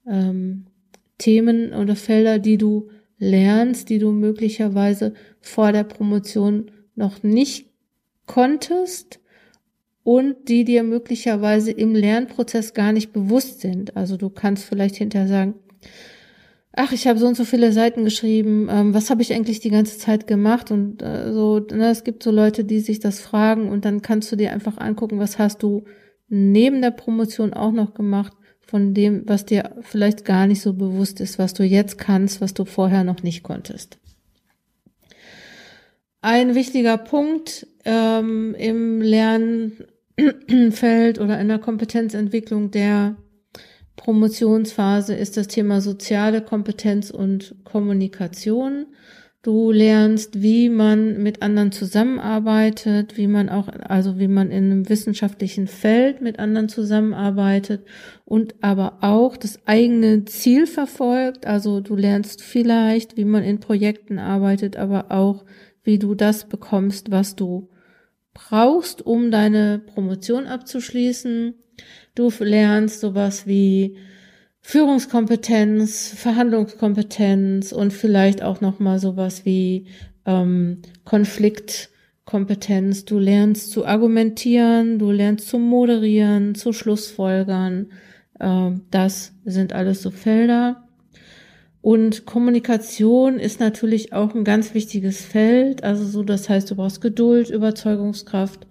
ähm, 0.06 0.66
Themen 1.18 1.72
oder 1.72 1.96
Felder, 1.96 2.38
die 2.38 2.58
du 2.58 2.88
lernst, 3.18 3.88
die 3.90 3.98
du 3.98 4.10
möglicherweise 4.10 5.14
vor 5.40 5.72
der 5.72 5.84
Promotion 5.84 6.70
noch 6.96 7.22
nicht 7.22 7.70
konntest 8.26 9.20
und 10.02 10.48
die 10.48 10.64
dir 10.64 10.82
möglicherweise 10.82 11.70
im 11.70 11.94
Lernprozess 11.94 12.74
gar 12.74 12.92
nicht 12.92 13.12
bewusst 13.12 13.60
sind. 13.60 13.96
Also 13.96 14.16
du 14.16 14.30
kannst 14.30 14.64
vielleicht 14.64 14.96
hinterher 14.96 15.28
sagen, 15.28 15.54
ach, 16.76 16.92
ich 16.92 17.06
habe 17.06 17.18
so 17.18 17.26
und 17.26 17.36
so 17.36 17.44
viele 17.44 17.72
Seiten 17.72 18.04
geschrieben, 18.04 18.68
ähm, 18.70 18.94
was 18.94 19.10
habe 19.10 19.22
ich 19.22 19.32
eigentlich 19.32 19.60
die 19.60 19.70
ganze 19.70 19.98
Zeit 19.98 20.26
gemacht? 20.26 20.70
Und 20.70 21.02
äh, 21.02 21.32
so, 21.32 21.60
ne, 21.60 21.90
es 21.90 22.04
gibt 22.04 22.22
so 22.22 22.30
Leute, 22.30 22.64
die 22.64 22.80
sich 22.80 23.00
das 23.00 23.20
fragen 23.20 23.68
und 23.68 23.84
dann 23.84 24.02
kannst 24.02 24.30
du 24.32 24.36
dir 24.36 24.52
einfach 24.52 24.78
angucken, 24.78 25.18
was 25.18 25.38
hast 25.38 25.62
du 25.62 25.84
neben 26.28 26.82
der 26.82 26.90
Promotion 26.90 27.52
auch 27.52 27.72
noch 27.72 27.94
gemacht 27.94 28.32
von 28.60 28.94
dem, 28.94 29.22
was 29.26 29.44
dir 29.44 29.76
vielleicht 29.82 30.24
gar 30.24 30.46
nicht 30.46 30.62
so 30.62 30.72
bewusst 30.72 31.20
ist, 31.20 31.38
was 31.38 31.54
du 31.54 31.62
jetzt 31.62 31.98
kannst, 31.98 32.40
was 32.40 32.54
du 32.54 32.64
vorher 32.64 33.04
noch 33.04 33.22
nicht 33.22 33.42
konntest. 33.42 33.98
Ein 36.22 36.54
wichtiger 36.54 36.96
Punkt 36.96 37.66
ähm, 37.84 38.54
im 38.58 39.02
Lernen 39.02 39.84
Feld 40.70 41.20
oder 41.20 41.38
in 41.40 41.48
der 41.48 41.58
Kompetenzentwicklung 41.58 42.70
der 42.70 43.16
Promotionsphase 43.96 45.14
ist 45.14 45.36
das 45.36 45.48
Thema 45.48 45.80
soziale 45.80 46.42
Kompetenz 46.42 47.10
und 47.10 47.54
Kommunikation. 47.64 48.86
Du 49.44 49.70
lernst, 49.70 50.40
wie 50.40 50.70
man 50.70 51.22
mit 51.22 51.42
anderen 51.42 51.70
zusammenarbeitet, 51.70 53.18
wie 53.18 53.26
man 53.26 53.50
auch, 53.50 53.68
also 53.68 54.18
wie 54.18 54.26
man 54.26 54.50
in 54.50 54.64
einem 54.64 54.88
wissenschaftlichen 54.88 55.66
Feld 55.66 56.22
mit 56.22 56.38
anderen 56.38 56.70
zusammenarbeitet 56.70 57.84
und 58.24 58.54
aber 58.62 58.98
auch 59.02 59.36
das 59.36 59.58
eigene 59.66 60.24
Ziel 60.24 60.66
verfolgt. 60.66 61.46
Also 61.46 61.80
du 61.80 61.94
lernst 61.94 62.42
vielleicht, 62.42 63.18
wie 63.18 63.26
man 63.26 63.44
in 63.44 63.60
Projekten 63.60 64.18
arbeitet, 64.18 64.78
aber 64.78 65.10
auch, 65.10 65.44
wie 65.82 65.98
du 65.98 66.14
das 66.14 66.48
bekommst, 66.48 67.10
was 67.10 67.36
du 67.36 67.68
brauchst, 68.32 69.04
um 69.04 69.30
deine 69.30 69.78
Promotion 69.78 70.46
abzuschließen. 70.46 71.54
Du 72.14 72.30
lernst 72.40 73.00
sowas 73.00 73.46
wie 73.46 73.96
Führungskompetenz, 74.60 76.14
Verhandlungskompetenz 76.16 77.72
und 77.72 77.92
vielleicht 77.92 78.42
auch 78.42 78.60
noch 78.60 78.80
mal 78.80 78.98
sowas 78.98 79.44
wie 79.44 79.86
ähm, 80.24 80.82
Konfliktkompetenz. 81.04 83.04
Du 83.04 83.18
lernst 83.18 83.70
zu 83.70 83.84
argumentieren, 83.84 84.98
du 84.98 85.10
lernst 85.10 85.48
zu 85.48 85.58
moderieren, 85.58 86.54
zu 86.54 86.72
Schlussfolgern. 86.72 87.88
Ähm, 88.40 88.82
das 88.90 89.32
sind 89.44 89.74
alles 89.74 90.02
so 90.02 90.10
Felder. 90.10 90.88
Und 91.82 92.24
Kommunikation 92.24 93.38
ist 93.38 93.60
natürlich 93.60 94.14
auch 94.14 94.34
ein 94.34 94.44
ganz 94.44 94.72
wichtiges 94.72 95.22
Feld. 95.22 95.84
Also 95.84 96.06
so, 96.06 96.22
das 96.22 96.48
heißt, 96.48 96.70
du 96.70 96.76
brauchst 96.76 97.02
Geduld, 97.02 97.50
Überzeugungskraft, 97.50 98.66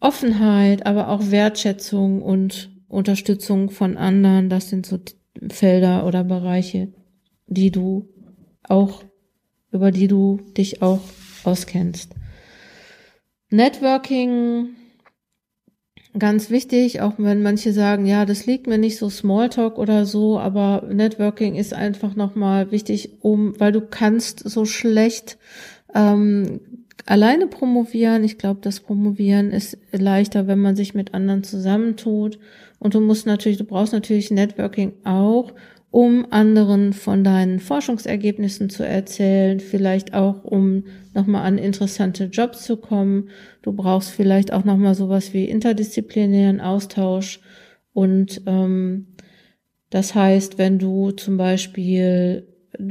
Offenheit, 0.00 0.86
aber 0.86 1.08
auch 1.08 1.30
Wertschätzung 1.30 2.22
und 2.22 2.70
Unterstützung 2.88 3.70
von 3.70 3.96
anderen. 3.96 4.48
Das 4.48 4.68
sind 4.68 4.86
so 4.86 4.98
Felder 5.50 6.06
oder 6.06 6.24
Bereiche, 6.24 6.92
die 7.46 7.70
du 7.70 8.08
auch, 8.62 9.04
über 9.70 9.90
die 9.90 10.08
du 10.08 10.40
dich 10.56 10.82
auch 10.82 11.00
auskennst. 11.44 12.12
Networking 13.50 14.76
ganz 16.18 16.50
wichtig, 16.50 17.00
auch 17.00 17.14
wenn 17.18 17.42
manche 17.42 17.72
sagen, 17.72 18.06
ja, 18.06 18.24
das 18.24 18.46
liegt 18.46 18.66
mir 18.66 18.78
nicht 18.78 18.96
so 18.96 19.10
Smalltalk 19.10 19.78
oder 19.78 20.06
so, 20.06 20.38
aber 20.38 20.86
Networking 20.88 21.54
ist 21.54 21.74
einfach 21.74 22.14
nochmal 22.16 22.70
wichtig, 22.70 23.22
um, 23.22 23.58
weil 23.58 23.72
du 23.72 23.80
kannst 23.82 24.48
so 24.48 24.64
schlecht 24.64 25.38
ähm, 25.94 26.60
alleine 27.06 27.46
promovieren. 27.46 28.24
Ich 28.24 28.36
glaube, 28.36 28.60
das 28.62 28.80
Promovieren 28.80 29.50
ist 29.50 29.78
leichter, 29.92 30.46
wenn 30.46 30.58
man 30.58 30.76
sich 30.76 30.94
mit 30.94 31.14
anderen 31.14 31.44
zusammentut. 31.44 32.38
Und 32.78 32.94
du 32.94 33.00
musst 33.00 33.26
natürlich, 33.26 33.58
du 33.58 33.64
brauchst 33.64 33.92
natürlich 33.92 34.30
Networking 34.30 34.92
auch, 35.04 35.54
um 35.90 36.26
anderen 36.30 36.92
von 36.92 37.24
deinen 37.24 37.58
Forschungsergebnissen 37.58 38.68
zu 38.68 38.86
erzählen, 38.86 39.60
vielleicht 39.60 40.12
auch 40.12 40.44
um 40.44 40.84
nochmal 41.14 41.46
an 41.46 41.56
interessante 41.56 42.24
Jobs 42.24 42.64
zu 42.64 42.76
kommen. 42.76 43.30
Du 43.62 43.72
brauchst 43.72 44.10
vielleicht 44.10 44.52
auch 44.52 44.64
nochmal 44.64 44.94
sowas 44.94 45.32
wie 45.32 45.44
interdisziplinären 45.46 46.60
Austausch. 46.60 47.40
Und 47.94 48.42
ähm, 48.46 49.06
das 49.88 50.14
heißt, 50.14 50.58
wenn 50.58 50.78
du 50.78 51.12
zum 51.12 51.38
Beispiel 51.38 52.46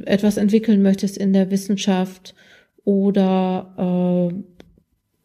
etwas 0.06 0.38
entwickeln 0.38 0.82
möchtest 0.82 1.18
in 1.18 1.34
der 1.34 1.52
Wissenschaft 1.52 2.34
oder 2.86 4.32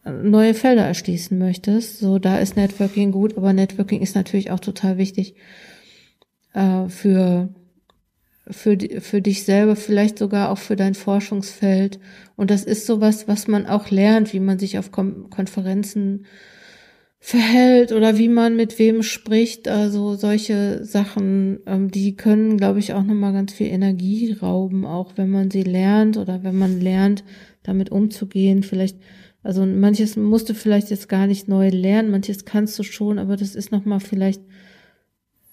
äh, 0.05 0.11
neue 0.11 0.55
Felder 0.55 0.87
erschließen 0.87 1.39
möchtest, 1.39 1.99
so 1.99 2.19
da 2.19 2.39
ist 2.39 2.57
Networking 2.57 3.13
gut, 3.13 3.37
aber 3.37 3.53
Networking 3.53 4.01
ist 4.01 4.17
natürlich 4.17 4.51
auch 4.51 4.61
total 4.61 4.99
wichtig 4.99 5.37
äh, 6.55 6.89
für 6.89 7.51
für, 8.51 8.77
für 9.01 9.23
dich 9.23 9.45
selber, 9.45 9.77
vielleicht 9.77 10.19
sogar 10.19 10.51
auch 10.51 10.59
für 10.59 10.75
dein 10.75 10.95
Forschungsfeld. 10.95 12.01
Und 12.37 12.51
das 12.51 12.65
ist 12.65 12.87
sowas, 12.87 13.29
was 13.29 13.47
man 13.47 13.67
auch 13.67 13.91
lernt, 13.91 14.33
wie 14.33 14.41
man 14.41 14.59
sich 14.59 14.79
auf 14.79 14.91
Kon 14.91 15.31
Konferenzen 15.31 16.27
verhält 17.23 17.93
oder 17.93 18.17
wie 18.17 18.29
man 18.29 18.57
mit 18.57 18.79
wem 18.79 19.03
spricht. 19.03 19.69
Also 19.69 20.15
solche 20.15 20.85
Sachen, 20.85 21.61
ähm, 21.67 21.91
die 21.91 22.17
können, 22.17 22.57
glaube 22.57 22.79
ich, 22.79 22.95
auch 22.95 23.05
nochmal 23.05 23.35
ganz 23.35 23.53
viel 23.53 23.69
Energie 23.69 24.33
rauben, 24.33 24.87
auch 24.87 25.13
wenn 25.17 25.31
man 25.31 25.51
sie 25.51 25.63
lernt 25.63 26.17
oder 26.17 26.43
wenn 26.43 26.57
man 26.57 26.81
lernt, 26.81 27.23
damit 27.63 27.93
umzugehen. 27.93 28.63
Vielleicht, 28.63 28.97
also 29.43 29.67
manches 29.67 30.17
musst 30.17 30.49
du 30.49 30.55
vielleicht 30.55 30.91
jetzt 30.91 31.11
gar 31.11 31.27
nicht 31.27 31.47
neu 31.47 31.69
lernen, 31.69 32.11
manches 32.11 32.47
kannst 32.47 32.79
du 32.79 32.83
schon, 32.83 33.19
aber 33.19 33.37
das 33.37 33.55
ist 33.55 33.71
nochmal 33.71 34.01
vielleicht 34.01 34.43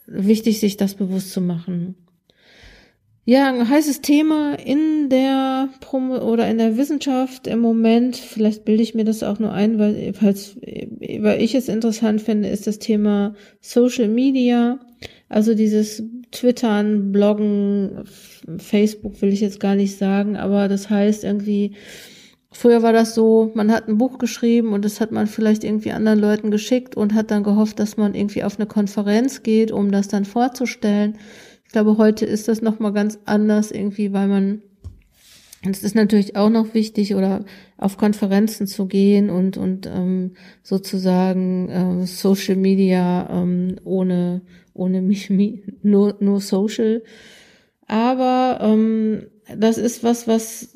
wichtig, 0.07 0.61
sich 0.61 0.77
das 0.77 0.95
bewusst 0.95 1.31
zu 1.31 1.41
machen. 1.41 1.95
Ja, 3.29 3.49
ein 3.49 3.67
heißes 3.67 3.99
Thema 3.99 4.53
in 4.53 5.09
der 5.09 5.67
Promo 5.81 6.19
oder 6.19 6.47
in 6.49 6.59
der 6.59 6.77
Wissenschaft 6.77 7.45
im 7.45 7.59
Moment, 7.59 8.15
vielleicht 8.15 8.63
bilde 8.63 8.81
ich 8.81 8.95
mir 8.95 9.03
das 9.03 9.21
auch 9.21 9.37
nur 9.37 9.51
ein, 9.51 9.77
weil, 9.79 10.13
weil 10.17 11.41
ich 11.41 11.53
es 11.53 11.67
interessant 11.67 12.21
finde, 12.21 12.47
ist 12.47 12.67
das 12.67 12.79
Thema 12.79 13.35
Social 13.59 14.07
Media. 14.07 14.79
Also 15.27 15.55
dieses 15.55 16.03
Twittern, 16.31 17.11
Bloggen, 17.11 18.05
Facebook 18.59 19.21
will 19.21 19.33
ich 19.33 19.41
jetzt 19.41 19.59
gar 19.59 19.75
nicht 19.75 19.97
sagen, 19.97 20.37
aber 20.37 20.69
das 20.69 20.89
heißt 20.89 21.25
irgendwie, 21.25 21.73
früher 22.53 22.81
war 22.81 22.93
das 22.93 23.13
so, 23.13 23.51
man 23.55 23.73
hat 23.73 23.89
ein 23.89 23.97
Buch 23.97 24.19
geschrieben 24.19 24.71
und 24.71 24.85
das 24.85 25.01
hat 25.01 25.11
man 25.11 25.27
vielleicht 25.27 25.65
irgendwie 25.65 25.91
anderen 25.91 26.19
Leuten 26.19 26.49
geschickt 26.49 26.95
und 26.95 27.13
hat 27.13 27.29
dann 27.29 27.43
gehofft, 27.43 27.77
dass 27.79 27.97
man 27.97 28.15
irgendwie 28.15 28.45
auf 28.45 28.57
eine 28.57 28.67
Konferenz 28.67 29.43
geht, 29.43 29.73
um 29.73 29.91
das 29.91 30.07
dann 30.07 30.23
vorzustellen. 30.23 31.17
Ich 31.77 31.83
glaube, 31.83 31.99
heute 31.99 32.25
ist 32.25 32.47
das 32.47 32.63
nochmal 32.63 32.91
ganz 32.91 33.19
anders 33.25 33.69
irgendwie, 33.69 34.11
weil 34.11 34.27
man, 34.27 34.63
es 35.61 35.83
ist 35.83 35.93
natürlich 35.93 36.35
auch 36.35 36.49
noch 36.49 36.73
wichtig, 36.73 37.13
oder 37.13 37.45
auf 37.77 37.97
Konferenzen 37.97 38.65
zu 38.65 38.87
gehen 38.87 39.29
und, 39.29 39.57
und 39.57 39.85
ähm, 39.85 40.31
sozusagen 40.63 41.69
äh, 41.69 42.07
Social 42.07 42.55
Media 42.55 43.29
ähm, 43.29 43.75
ohne, 43.83 44.41
ohne 44.73 45.03
mich, 45.03 45.29
nur, 45.83 46.17
nur 46.19 46.41
Social. 46.41 47.03
Aber 47.85 48.57
ähm, 48.59 49.27
das 49.55 49.77
ist 49.77 50.03
was, 50.03 50.27
was 50.27 50.75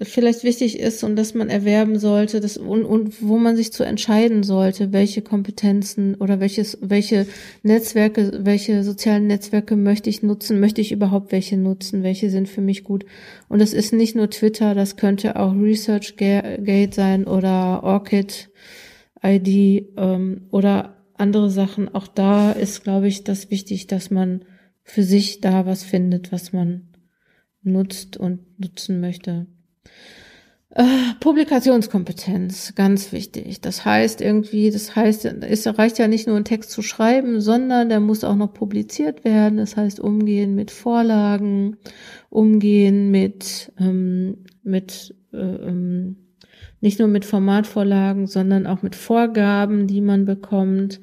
vielleicht 0.00 0.44
wichtig 0.44 0.78
ist 0.78 1.02
und 1.02 1.16
dass 1.16 1.34
man 1.34 1.48
erwerben 1.48 1.98
sollte 1.98 2.40
das, 2.40 2.56
und, 2.56 2.84
und 2.84 3.20
wo 3.20 3.36
man 3.36 3.56
sich 3.56 3.72
zu 3.72 3.82
entscheiden 3.82 4.44
sollte, 4.44 4.92
welche 4.92 5.22
Kompetenzen 5.22 6.14
oder 6.14 6.38
welches, 6.38 6.78
welche 6.80 7.26
Netzwerke, 7.64 8.40
welche 8.44 8.84
sozialen 8.84 9.26
Netzwerke 9.26 9.74
möchte 9.74 10.08
ich 10.08 10.22
nutzen, 10.22 10.60
möchte 10.60 10.80
ich 10.80 10.92
überhaupt 10.92 11.32
welche 11.32 11.56
nutzen, 11.56 12.04
welche 12.04 12.30
sind 12.30 12.48
für 12.48 12.60
mich 12.60 12.84
gut. 12.84 13.06
Und 13.48 13.60
es 13.60 13.72
ist 13.72 13.92
nicht 13.92 14.14
nur 14.14 14.30
Twitter, 14.30 14.74
das 14.74 14.96
könnte 14.96 15.36
auch 15.36 15.54
ResearchGate 15.54 16.94
sein 16.94 17.26
oder 17.26 17.82
Orchid 17.82 18.50
ID 19.24 19.88
ähm, 19.96 20.46
oder 20.52 20.96
andere 21.14 21.50
Sachen. 21.50 21.92
Auch 21.92 22.06
da 22.06 22.52
ist, 22.52 22.84
glaube 22.84 23.08
ich, 23.08 23.24
das 23.24 23.50
wichtig, 23.50 23.88
dass 23.88 24.10
man 24.10 24.44
für 24.84 25.02
sich 25.02 25.40
da 25.40 25.66
was 25.66 25.82
findet, 25.82 26.30
was 26.30 26.52
man 26.52 26.88
nutzt 27.62 28.16
und 28.16 28.60
nutzen 28.60 29.00
möchte. 29.00 29.46
Äh, 30.70 30.84
Publikationskompetenz, 31.20 32.74
ganz 32.74 33.10
wichtig. 33.12 33.60
Das 33.62 33.84
heißt 33.84 34.20
irgendwie, 34.20 34.70
das 34.70 34.94
heißt, 34.94 35.24
es 35.24 35.78
reicht 35.78 35.98
ja 35.98 36.08
nicht 36.08 36.26
nur 36.26 36.36
einen 36.36 36.44
Text 36.44 36.70
zu 36.70 36.82
schreiben, 36.82 37.40
sondern 37.40 37.88
der 37.88 38.00
muss 38.00 38.22
auch 38.22 38.36
noch 38.36 38.52
publiziert 38.52 39.24
werden. 39.24 39.56
Das 39.56 39.76
heißt, 39.76 39.98
umgehen 39.98 40.54
mit 40.54 40.70
Vorlagen, 40.70 41.78
umgehen 42.28 43.10
mit, 43.10 43.72
ähm, 43.80 44.44
mit 44.62 45.14
äh, 45.32 45.38
ähm, 45.38 46.16
nicht 46.80 46.98
nur 46.98 47.08
mit 47.08 47.24
Formatvorlagen, 47.24 48.26
sondern 48.26 48.66
auch 48.66 48.82
mit 48.82 48.94
Vorgaben, 48.94 49.86
die 49.86 50.00
man 50.00 50.26
bekommt. 50.26 51.00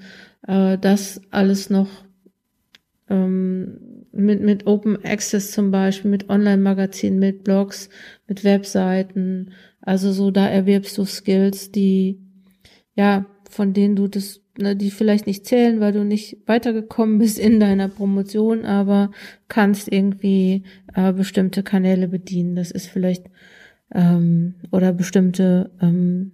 Äh, 0.47 0.77
das 0.77 1.21
alles 1.31 1.69
noch 1.69 1.89
ähm, 3.09 3.94
mit, 4.15 4.41
mit 4.41 4.65
Open 4.67 5.03
Access 5.03 5.51
zum 5.51 5.71
Beispiel, 5.71 6.09
mit 6.09 6.29
Online-Magazinen, 6.29 7.19
mit 7.19 7.43
Blogs, 7.43 7.89
mit 8.27 8.43
Webseiten. 8.43 9.51
Also 9.81 10.11
so, 10.11 10.31
da 10.31 10.47
erwirbst 10.47 10.97
du 10.97 11.05
Skills, 11.05 11.71
die, 11.71 12.19
ja, 12.95 13.25
von 13.49 13.73
denen 13.73 13.95
du 13.95 14.07
das, 14.07 14.41
ne, 14.57 14.75
die 14.75 14.91
vielleicht 14.91 15.27
nicht 15.27 15.45
zählen, 15.45 15.79
weil 15.79 15.93
du 15.93 16.03
nicht 16.03 16.37
weitergekommen 16.47 17.19
bist 17.19 17.39
in 17.39 17.59
deiner 17.59 17.87
Promotion, 17.87 18.65
aber 18.65 19.11
kannst 19.47 19.91
irgendwie 19.91 20.63
äh, 20.93 21.13
bestimmte 21.13 21.63
Kanäle 21.63 22.07
bedienen. 22.07 22.55
Das 22.55 22.71
ist 22.71 22.87
vielleicht, 22.87 23.25
ähm, 23.93 24.55
oder 24.71 24.93
bestimmte, 24.93 25.71
ähm, 25.81 26.31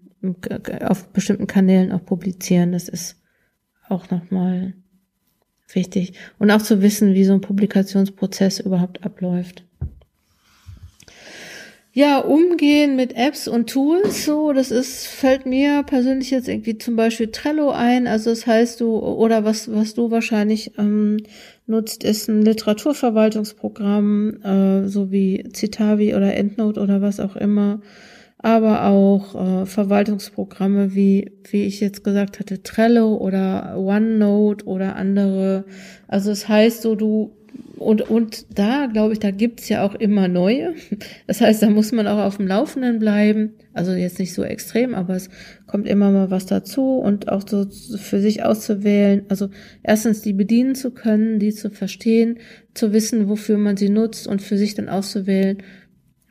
auf 0.82 1.12
bestimmten 1.14 1.48
Kanälen 1.48 1.92
auch 1.92 2.06
publizieren. 2.06 2.72
Das 2.72 2.88
ist 2.88 3.22
auch 3.90 4.10
nochmal 4.12 4.74
wichtig. 5.76 6.14
Und 6.40 6.52
auch 6.52 6.62
zu 6.62 6.82
wissen, 6.82 7.14
wie 7.14 7.26
so 7.26 7.34
ein 7.34 7.42
Publikationsprozess 7.42 8.60
überhaupt 8.60 9.04
abläuft. 9.04 9.64
Ja, 11.94 12.20
umgehen 12.20 12.96
mit 12.96 13.18
Apps 13.18 13.50
und 13.50 13.70
Tools, 13.70 14.24
so, 14.24 14.54
das 14.54 14.72
ist, 14.72 15.08
fällt 15.08 15.46
mir 15.46 15.84
persönlich 15.84 16.32
jetzt 16.32 16.48
irgendwie 16.48 16.78
zum 16.78 16.96
Beispiel 16.96 17.32
Trello 17.32 17.72
ein. 17.72 18.08
Also 18.08 18.30
das 18.30 18.48
heißt 18.48 18.80
du, 18.80 18.98
oder 18.98 19.44
was, 19.44 19.70
was 19.70 19.94
du 19.94 20.10
wahrscheinlich 20.10 20.72
ähm, 20.78 21.18
nutzt, 21.68 22.06
ist 22.06 22.30
ein 22.30 22.44
Literaturverwaltungsprogramm, 22.44 24.42
äh, 24.42 24.88
so 24.88 25.12
wie 25.12 25.44
Citavi 25.54 26.16
oder 26.16 26.34
EndNote 26.34 26.80
oder 26.80 27.02
was 27.02 27.20
auch 27.20 27.36
immer 27.36 27.82
aber 28.42 28.86
auch 28.86 29.36
äh, 29.36 29.66
Verwaltungsprogramme 29.66 30.96
wie, 30.96 31.32
wie 31.50 31.64
ich 31.64 31.80
jetzt 31.80 32.04
gesagt 32.04 32.40
hatte, 32.40 32.64
Trello 32.64 33.16
oder 33.16 33.78
OneNote 33.78 34.66
oder 34.66 34.96
andere. 34.96 35.66
Also 36.08 36.32
es 36.32 36.42
das 36.42 36.50
heißt 36.50 36.82
so, 36.82 36.96
du 36.96 37.32
und, 37.78 38.10
und 38.10 38.46
da, 38.56 38.86
glaube 38.86 39.14
ich, 39.14 39.20
da 39.20 39.32
gibt's 39.32 39.68
ja 39.68 39.84
auch 39.84 39.96
immer 39.96 40.28
neue. 40.28 40.76
Das 41.28 41.42
heißt, 41.42 41.64
da 41.64 41.70
muss 41.70 41.92
man 41.92 42.08
auch 42.08 42.20
auf 42.20 42.38
dem 42.38 42.48
Laufenden 42.48 43.00
bleiben. 43.00 43.54
Also 43.74 43.94
jetzt 43.94 44.20
nicht 44.20 44.34
so 44.34 44.44
extrem, 44.44 44.94
aber 44.94 45.16
es 45.16 45.30
kommt 45.66 45.88
immer 45.88 46.12
mal 46.12 46.30
was 46.30 46.46
dazu 46.46 46.98
und 46.98 47.30
auch 47.30 47.48
so 47.48 47.66
für 47.98 48.20
sich 48.20 48.44
auszuwählen. 48.44 49.24
Also 49.30 49.50
erstens 49.82 50.22
die 50.22 50.34
bedienen 50.34 50.76
zu 50.76 50.92
können, 50.92 51.40
die 51.40 51.54
zu 51.54 51.70
verstehen, 51.70 52.38
zu 52.74 52.94
wissen, 52.94 53.30
wofür 53.30 53.58
man 53.58 53.78
sie 53.78 53.90
nutzt 53.90 54.28
und 54.28 54.42
für 54.42 54.58
sich 54.58 54.76
dann 54.76 54.90
auszuwählen, 54.90 55.58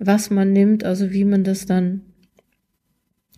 was 0.00 0.30
man 0.30 0.52
nimmt, 0.52 0.82
also 0.82 1.12
wie 1.12 1.24
man 1.24 1.44
das 1.44 1.66
dann 1.66 2.00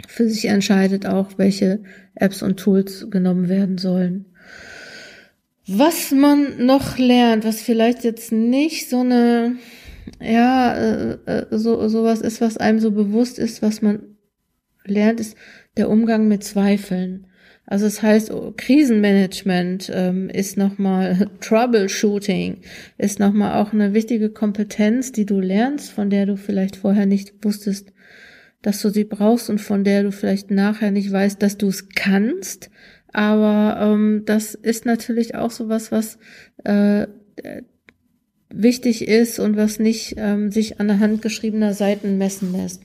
für 0.06 0.28
sich 0.28 0.46
entscheidet, 0.46 1.06
auch 1.06 1.36
welche 1.36 1.82
Apps 2.14 2.42
und 2.42 2.58
Tools 2.58 3.08
genommen 3.10 3.48
werden 3.48 3.78
sollen. 3.78 4.26
Was 5.66 6.10
man 6.12 6.64
noch 6.64 6.98
lernt, 6.98 7.44
was 7.44 7.62
vielleicht 7.62 8.04
jetzt 8.04 8.32
nicht 8.32 8.88
so 8.88 9.00
eine, 9.00 9.56
ja, 10.20 10.74
äh, 10.74 11.18
äh, 11.26 11.46
so 11.50 11.88
sowas 11.88 12.20
ist, 12.20 12.40
was 12.40 12.56
einem 12.56 12.80
so 12.80 12.90
bewusst 12.90 13.38
ist, 13.38 13.62
was 13.62 13.82
man 13.82 14.16
lernt, 14.84 15.20
ist 15.20 15.36
der 15.76 15.88
Umgang 15.88 16.26
mit 16.26 16.42
Zweifeln. 16.42 17.26
Also 17.72 17.86
es 17.86 17.94
das 17.94 18.02
heißt, 18.02 18.32
Krisenmanagement 18.58 19.90
ähm, 19.94 20.28
ist 20.28 20.58
nochmal 20.58 21.30
Troubleshooting, 21.40 22.58
ist 22.98 23.18
nochmal 23.18 23.62
auch 23.62 23.72
eine 23.72 23.94
wichtige 23.94 24.28
Kompetenz, 24.28 25.10
die 25.10 25.24
du 25.24 25.40
lernst, 25.40 25.90
von 25.90 26.10
der 26.10 26.26
du 26.26 26.36
vielleicht 26.36 26.76
vorher 26.76 27.06
nicht 27.06 27.32
wusstest, 27.42 27.94
dass 28.60 28.82
du 28.82 28.90
sie 28.90 29.04
brauchst 29.04 29.48
und 29.48 29.58
von 29.58 29.84
der 29.84 30.02
du 30.02 30.12
vielleicht 30.12 30.50
nachher 30.50 30.90
nicht 30.90 31.10
weißt, 31.10 31.42
dass 31.42 31.56
du 31.56 31.68
es 31.68 31.88
kannst. 31.88 32.68
Aber 33.10 33.80
ähm, 33.80 34.24
das 34.26 34.54
ist 34.54 34.84
natürlich 34.84 35.34
auch 35.34 35.50
so 35.50 35.70
was, 35.70 35.90
was 35.90 36.18
äh, 36.64 37.06
wichtig 38.50 39.08
ist 39.08 39.38
und 39.38 39.56
was 39.56 39.78
nicht 39.78 40.16
ähm, 40.18 40.52
sich 40.52 40.78
an 40.78 40.88
der 40.88 41.00
Hand 41.00 41.22
geschriebener 41.22 41.72
Seiten 41.72 42.18
messen 42.18 42.52
lässt. 42.52 42.82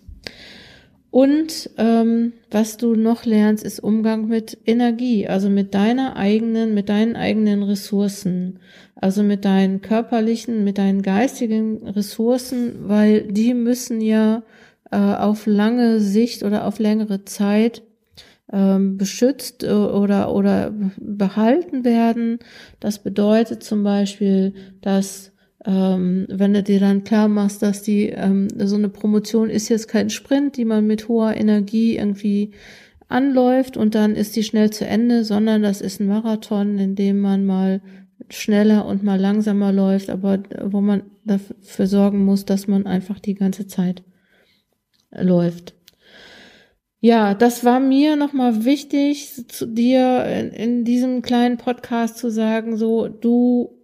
Und 1.17 1.71
ähm, 1.77 2.33
was 2.51 2.77
du 2.77 2.93
noch 2.93 3.25
lernst, 3.25 3.63
ist 3.63 3.79
Umgang 3.79 4.27
mit 4.27 4.55
Energie, 4.67 5.27
also 5.27 5.49
mit 5.49 5.73
deiner 5.73 6.15
eigenen, 6.15 6.75
mit 6.75 6.89
deinen 6.89 7.15
eigenen 7.15 7.63
Ressourcen, 7.63 8.59
also 8.93 9.23
mit 9.23 9.43
deinen 9.43 9.81
körperlichen, 9.81 10.63
mit 10.63 10.77
deinen 10.77 11.01
geistigen 11.01 11.87
Ressourcen, 11.87 12.87
weil 12.87 13.23
die 13.23 13.55
müssen 13.55 13.99
ja 13.99 14.43
äh, 14.91 14.97
auf 14.97 15.47
lange 15.47 16.01
Sicht 16.01 16.43
oder 16.43 16.67
auf 16.67 16.77
längere 16.77 17.25
Zeit 17.25 17.81
ähm, 18.53 18.97
beschützt 18.99 19.63
äh, 19.63 19.71
oder 19.71 20.31
oder 20.31 20.71
behalten 20.99 21.83
werden. 21.83 22.37
Das 22.79 22.99
bedeutet 22.99 23.63
zum 23.63 23.83
Beispiel, 23.83 24.53
dass 24.81 25.31
ähm, 25.65 26.27
wenn 26.29 26.53
du 26.53 26.63
dir 26.63 26.79
dann 26.79 27.03
klar 27.03 27.27
machst, 27.27 27.61
dass 27.61 27.81
die 27.81 28.09
ähm, 28.09 28.47
so 28.57 28.75
eine 28.75 28.89
Promotion 28.89 29.49
ist 29.49 29.69
jetzt 29.69 29.87
kein 29.87 30.09
Sprint, 30.09 30.57
die 30.57 30.65
man 30.65 30.85
mit 30.85 31.07
hoher 31.07 31.35
Energie 31.35 31.97
irgendwie 31.97 32.51
anläuft 33.07 33.77
und 33.77 33.95
dann 33.95 34.15
ist 34.15 34.35
die 34.35 34.43
schnell 34.43 34.69
zu 34.69 34.85
Ende, 34.85 35.23
sondern 35.23 35.63
das 35.63 35.81
ist 35.81 35.99
ein 35.99 36.07
Marathon, 36.07 36.77
in 36.77 36.95
dem 36.95 37.19
man 37.19 37.45
mal 37.45 37.81
schneller 38.29 38.85
und 38.85 39.03
mal 39.03 39.19
langsamer 39.19 39.71
läuft, 39.71 40.09
aber 40.09 40.43
wo 40.63 40.81
man 40.81 41.03
dafür 41.23 41.87
sorgen 41.87 42.25
muss, 42.25 42.45
dass 42.45 42.67
man 42.67 42.85
einfach 42.85 43.19
die 43.19 43.35
ganze 43.35 43.67
Zeit 43.67 44.03
läuft. 45.11 45.73
Ja, 46.99 47.35
das 47.35 47.63
war 47.63 47.79
mir 47.79 48.15
nochmal 48.15 48.65
wichtig, 48.65 49.47
zu 49.47 49.67
dir 49.67 50.25
in, 50.25 50.49
in 50.49 50.83
diesem 50.83 51.21
kleinen 51.21 51.57
Podcast 51.57 52.17
zu 52.17 52.29
sagen, 52.29 52.75
so, 52.75 53.07
du 53.07 53.76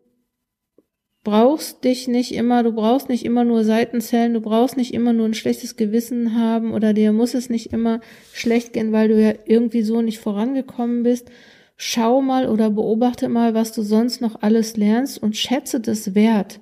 brauchst 1.24 1.84
dich 1.86 2.08
nicht 2.08 2.34
immer, 2.34 2.64
du 2.64 2.74
brauchst 2.74 3.08
nicht 3.08 3.24
immer 3.24 3.46
nur 3.46 3.64
Seitenzellen, 3.64 4.34
du 4.34 4.42
brauchst 4.42 4.76
nicht 4.76 4.94
immer 4.94 5.14
nur 5.14 5.26
ein 5.26 5.34
schlechtes 5.34 5.78
Gewissen 5.78 6.38
haben 6.38 6.74
oder 6.74 6.94
dir 6.94 7.14
muss 7.14 7.34
es 7.34 7.50
nicht 7.50 7.72
immer 7.72 8.02
schlecht 8.34 8.74
gehen, 8.74 8.92
weil 8.92 9.08
du 9.08 9.22
ja 9.22 9.34
irgendwie 9.46 9.84
so 9.84 10.02
nicht 10.02 10.20
vorangekommen 10.20 11.04
bist. 11.04 11.30
Schau 11.78 12.22
mal 12.22 12.48
oder 12.48 12.70
beobachte 12.70 13.30
mal, 13.30 13.54
was 13.54 13.72
du 13.72 13.82
sonst 13.82 14.22
noch 14.22 14.42
alles 14.42 14.78
lernst 14.78 15.22
und 15.22 15.38
schätze 15.38 15.80
das 15.80 16.14
wert. 16.14 16.60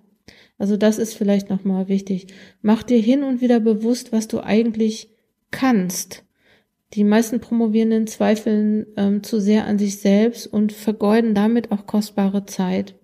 Also 0.57 0.77
das 0.77 0.99
ist 0.99 1.15
vielleicht 1.15 1.49
nochmal 1.49 1.87
wichtig. 1.87 2.27
Mach 2.61 2.83
dir 2.83 2.99
hin 2.99 3.23
und 3.23 3.41
wieder 3.41 3.59
bewusst, 3.59 4.11
was 4.11 4.27
du 4.27 4.41
eigentlich 4.41 5.09
kannst. 5.49 6.23
Die 6.93 7.03
meisten 7.03 7.39
Promovierenden 7.39 8.05
zweifeln 8.05 8.85
ähm, 8.95 9.23
zu 9.23 9.39
sehr 9.39 9.65
an 9.65 9.79
sich 9.79 9.97
selbst 9.97 10.45
und 10.45 10.71
vergeuden 10.71 11.33
damit 11.33 11.71
auch 11.71 11.87
kostbare 11.87 12.45
Zeit. 12.45 12.95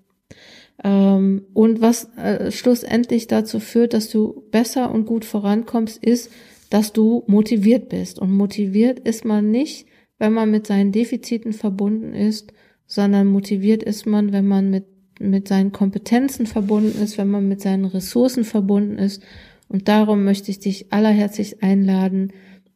Ähm, 0.84 1.44
und 1.54 1.82
was 1.82 2.16
äh, 2.18 2.52
schlussendlich 2.52 3.28
dazu 3.28 3.60
führt, 3.60 3.94
dass 3.94 4.10
du 4.10 4.44
besser 4.52 4.92
und 4.92 5.06
gut 5.06 5.26
vorankommst, 5.26 6.04
ist, 6.04 6.32
dass 6.70 6.94
du 6.94 7.24
motiviert 7.28 7.90
bist. 7.90 8.20
Und 8.20 8.32
motiviert 8.32 9.00
ist 9.00 9.26
man 9.26 9.50
nicht, 9.52 9.88
wenn 10.20 10.34
man 10.34 10.52
mit 10.52 10.68
seinen 10.68 10.92
Defiziten 10.92 11.54
verbunden 11.54 12.13
ist, 12.13 12.54
sondern 12.86 13.28
motiviert 13.28 13.84
ist 13.84 14.06
man, 14.06 14.32
wenn 14.34 14.48
man 14.48 14.70
mit, 14.70 14.86
mit 15.20 15.48
seinen 15.48 15.72
Kompetenzen 15.72 16.46
verbunden 16.46 17.02
ist, 17.02 17.18
wenn 17.18 17.30
man 17.30 17.48
mit 17.48 17.62
seinen 17.62 17.86
Ressourcen 17.86 18.44
verbunden 18.44 18.98
ist. 18.98 19.24
Und 19.70 19.88
darum 19.88 20.24
möchte 20.24 20.52
ich 20.52 20.60
dich 20.60 20.92
allerherzlich 20.94 21.62
einladen, 21.62 22.32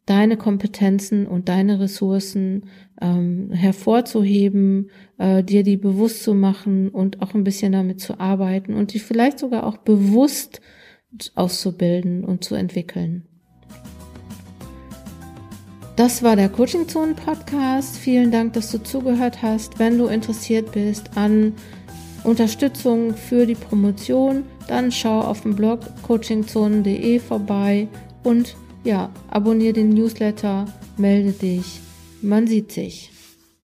deine 0.06 0.36
Kompetenzen 0.36 1.26
und 1.26 1.48
deine 1.48 1.78
Ressourcen 1.80 2.64
ähm, 3.00 3.50
hervorzuheben, 3.52 4.90
äh, 5.18 5.44
dir 5.44 5.62
die 5.62 5.76
bewusst 5.76 6.22
zu 6.24 6.34
machen 6.34 6.88
und 6.88 7.22
auch 7.22 7.34
ein 7.34 7.44
bisschen 7.44 7.72
damit 7.72 8.00
zu 8.00 8.18
arbeiten 8.18 8.74
und 8.74 8.94
die 8.94 8.98
vielleicht 8.98 9.38
sogar 9.38 9.64
auch 9.64 9.78
bewusst 9.78 10.60
auszubilden 11.34 12.24
und 12.24 12.42
zu 12.42 12.54
entwickeln. 12.54 13.26
Das 15.96 16.22
war 16.22 16.36
der 16.36 16.48
Coaching 16.48 16.88
Zone 16.88 17.14
Podcast. 17.14 17.98
Vielen 17.98 18.30
Dank, 18.30 18.54
dass 18.54 18.72
du 18.72 18.82
zugehört 18.82 19.42
hast. 19.42 19.78
Wenn 19.78 19.98
du 19.98 20.06
interessiert 20.06 20.72
bist 20.72 21.16
an 21.16 21.52
Unterstützung 22.24 23.14
für 23.14 23.46
die 23.46 23.54
Promotion, 23.54 24.44
dann 24.68 24.90
schau 24.90 25.20
auf 25.20 25.42
dem 25.42 25.54
Blog 25.54 25.80
coachingzone.de 26.02 27.18
vorbei 27.18 27.88
und 28.22 28.56
ja, 28.84 29.10
abonniere 29.30 29.74
den 29.74 29.90
Newsletter, 29.90 30.66
melde 30.96 31.32
dich. 31.32 31.80
Man 32.20 32.46
sieht 32.46 32.72
sich. 32.72 33.11